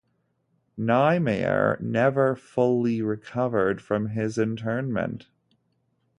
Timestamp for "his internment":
4.09-5.27